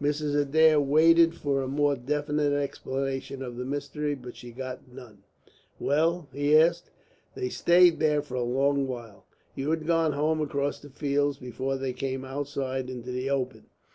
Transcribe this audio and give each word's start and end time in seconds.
Mrs. 0.00 0.34
Adair 0.34 0.80
waited 0.80 1.34
for 1.34 1.60
a 1.60 1.68
more 1.68 1.94
definite 1.94 2.54
explanation 2.54 3.42
of 3.42 3.58
the 3.58 3.66
mystery, 3.66 4.14
but 4.14 4.34
she 4.34 4.50
got 4.50 4.90
none. 4.90 5.24
"Well?" 5.78 6.26
he 6.32 6.56
asked. 6.56 6.90
"They 7.34 7.50
stayed 7.50 8.00
there 8.00 8.22
for 8.22 8.36
a 8.36 8.42
long 8.42 8.86
while. 8.88 9.26
You 9.54 9.68
had 9.68 9.86
gone 9.86 10.12
home 10.14 10.40
across 10.40 10.78
the 10.80 10.88
fields 10.88 11.36
before 11.36 11.76
they 11.76 11.92
came 11.92 12.24
outside 12.24 12.88
into 12.88 13.10
the 13.12 13.28
open. 13.28 13.66